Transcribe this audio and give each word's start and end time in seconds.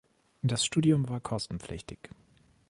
Das 0.41 0.65
Studium 0.65 1.07
war 1.09 1.19
kostenpflichtig. 1.19 2.09